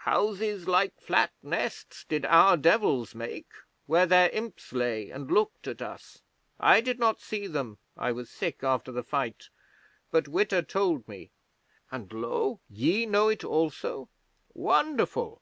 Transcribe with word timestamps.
'Houses 0.00 0.68
like 0.68 1.00
flat 1.00 1.32
nests 1.42 2.04
did 2.06 2.26
our 2.26 2.58
Devils 2.58 3.14
make, 3.14 3.48
where 3.86 4.04
their 4.04 4.28
imps 4.28 4.74
lay 4.74 5.08
and 5.08 5.30
looked 5.30 5.66
at 5.66 5.80
us. 5.80 6.20
I 6.60 6.82
did 6.82 6.98
not 6.98 7.18
see 7.22 7.46
them 7.46 7.78
(I 7.96 8.12
was 8.12 8.28
sick 8.28 8.62
after 8.62 8.92
the 8.92 9.02
fight), 9.02 9.48
but 10.10 10.28
Witta 10.28 10.62
told 10.64 11.08
me, 11.08 11.30
and, 11.90 12.12
lo, 12.12 12.60
ye 12.68 13.06
know 13.06 13.28
it 13.28 13.42
also? 13.42 14.10
Wonderful! 14.52 15.40